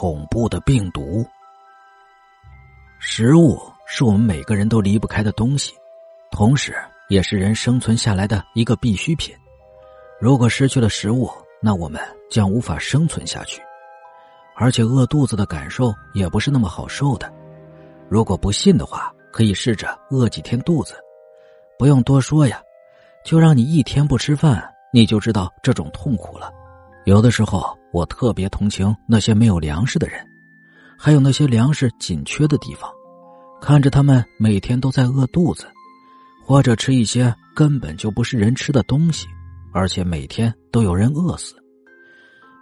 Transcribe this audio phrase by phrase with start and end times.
[0.00, 1.26] 恐怖的病毒。
[3.00, 5.74] 食物是我们每个人都离不开的东西，
[6.30, 6.72] 同时
[7.08, 9.34] 也是人生存下来的一个必需品。
[10.20, 11.28] 如果失去了食物，
[11.60, 12.00] 那我们
[12.30, 13.60] 将无法生存下去，
[14.54, 17.28] 而且饿肚子的感受也不是那么好受的。
[18.08, 20.94] 如果不信的话，可以试着饿几天肚子，
[21.76, 22.62] 不用多说呀，
[23.24, 24.62] 就让你一天不吃饭，
[24.92, 26.52] 你就知道这种痛苦了。
[27.04, 30.24] 有的时候，我特别同情那些没有粮食的人，
[30.98, 32.90] 还有那些粮食紧缺的地方，
[33.60, 35.66] 看着他们每天都在饿肚子，
[36.44, 39.26] 或者吃一些根本就不是人吃的东西，
[39.72, 41.54] 而且每天都有人饿死。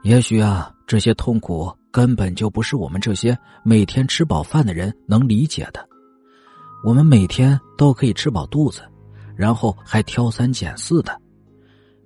[0.02, 5.88] 也许啊，这些痛苦根本就不是我们这些每天吃饱饭的人能理解的。
[6.84, 8.82] 我们每天都可以吃饱肚子，
[9.34, 11.20] 然后还挑三拣四的。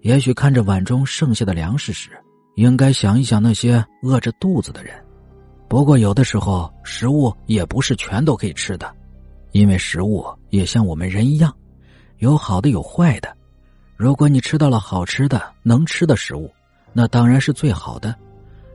[0.00, 2.10] 也许看着碗中剩下的粮食时，
[2.60, 4.94] 应该想一想那些饿着肚子的人。
[5.66, 8.94] 不过有的时候，食物也不是全都可以吃的，
[9.52, 11.50] 因为食物也像我们人一样，
[12.18, 13.34] 有好的有坏的。
[13.96, 16.52] 如果你吃到了好吃的、能吃的食物，
[16.92, 18.14] 那当然是最好的。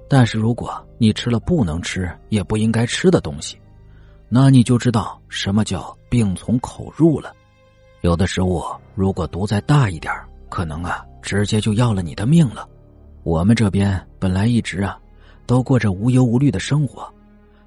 [0.10, 3.56] 但是如果你吃了不能吃也不应该吃的东西，
[4.30, 7.32] 那你就知道什么叫病从口入了。
[8.02, 8.64] 有的食物
[8.96, 10.12] 如果毒再大一点，
[10.50, 12.68] 可能啊，直接就要了你的命了。
[13.26, 15.00] 我们这边本来一直啊，
[15.48, 17.12] 都过着无忧无虑的生活，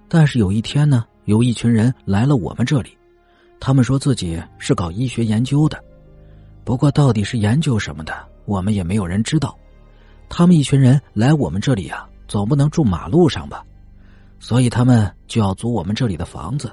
[0.09, 2.97] 但是有一天呢，有一群人来了我们这里，
[3.59, 5.83] 他们说自己是搞医学研究的，
[6.63, 9.59] 不过到底是研究什么的，我们也没有人知道。
[10.29, 13.65] 他们一群人来我们这里啊，总不能住马路上吧，
[14.39, 16.71] 所以他们就要租我们这里的房子，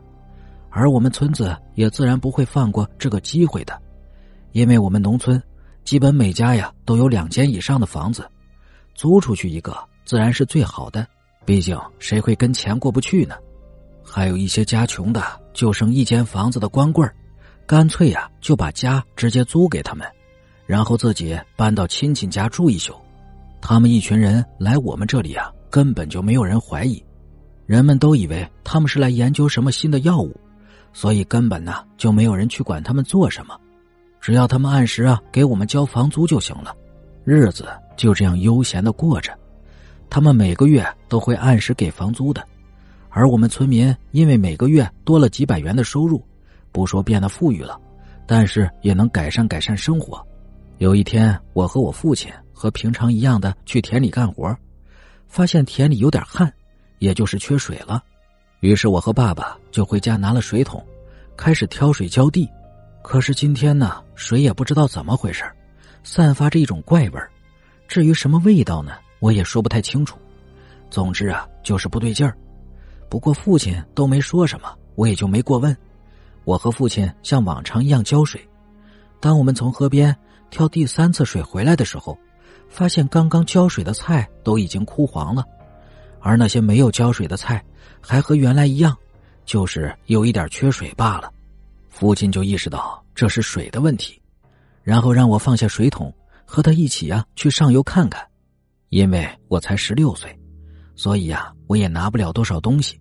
[0.69, 3.81] 而我们村子也自然不会放过这个机会的，
[4.51, 5.41] 因为我们农村
[5.83, 8.23] 基本每家呀都有两间以上的房子。
[8.95, 11.05] 租出去一个自然是最好的，
[11.45, 13.35] 毕竟谁会跟钱过不去呢？
[14.03, 15.21] 还有一些家穷的，
[15.53, 17.07] 就剩一间房子的光棍
[17.65, 20.07] 干脆呀就把家直接租给他们，
[20.65, 22.95] 然后自己搬到亲戚家住一宿。
[23.61, 27.03] 他们一群人来我们这里啊，根本就没有人怀疑，
[27.65, 30.39] 人们都以为他们是来研究什么新的药物，
[30.93, 33.59] 所以根本呢就没有人去管他们做什么，
[34.21, 36.75] 只要他们按时啊给我们交房租就行了，
[37.23, 37.67] 日子。
[37.95, 39.37] 就这样悠闲的过着，
[40.09, 42.45] 他们每个月都会按时给房租的，
[43.09, 46.23] 而我们村民因为每个月多了几百元的收入，
[46.71, 47.79] 不说变得富裕了，
[48.27, 50.25] 但是也能改善改善生活。
[50.77, 54.55] 有一天，我和我父亲和平常一样的去田里干活，
[55.27, 56.51] 发现田里有点旱，
[56.99, 58.03] 也就是缺水了。
[58.59, 60.83] 于是我和爸爸就回家拿了水桶，
[61.37, 62.49] 开始挑水浇地。
[63.01, 65.43] 可是今天呢，水也不知道怎么回事，
[66.03, 67.29] 散发着一种怪味儿。
[67.87, 68.93] 至于什么味道呢？
[69.19, 70.17] 我也说不太清楚。
[70.89, 72.37] 总之啊，就是不对劲儿。
[73.09, 75.75] 不过父亲都没说什么，我也就没过问。
[76.43, 78.39] 我和父亲像往常一样浇水。
[79.19, 80.15] 当我们从河边
[80.49, 82.17] 挑第三次水回来的时候，
[82.69, 85.43] 发现刚刚浇水的菜都已经枯黄了，
[86.19, 87.63] 而那些没有浇水的菜
[88.01, 88.95] 还和原来一样，
[89.45, 91.31] 就是有一点缺水罢了。
[91.89, 94.21] 父亲就意识到这是水的问题，
[94.83, 96.13] 然后让我放下水桶。
[96.45, 98.25] 和他一起啊，去上游看看，
[98.89, 100.37] 因为我才十六岁，
[100.95, 102.99] 所以呀，我也拿不了多少东西，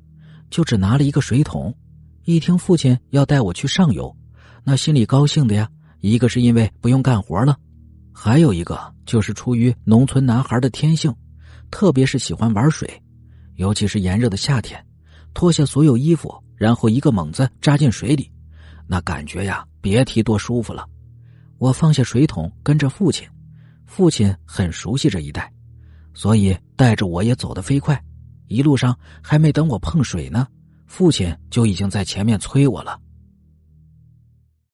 [0.50, 1.72] 就只拿了一个水桶。
[2.24, 4.16] 一听父亲要带我去上游，
[4.64, 5.68] 那心里高兴的呀，
[6.00, 7.56] 一个是因为不用干活了，
[8.12, 11.14] 还有一个就是出于农村男孩的天性，
[11.70, 13.02] 特别是喜欢玩水，
[13.56, 14.82] 尤其是炎热的夏天，
[15.34, 18.30] 脱下所有衣服，然后一个猛子扎进水里，
[18.86, 20.88] 那感觉呀，别提多舒服了。
[21.58, 23.28] 我放下水桶，跟着父亲。
[23.96, 25.48] 父亲很熟悉这一带，
[26.14, 27.96] 所以带着我也走得飞快。
[28.48, 30.48] 一路上还没等我碰水呢，
[30.88, 33.00] 父亲就已经在前面催我了。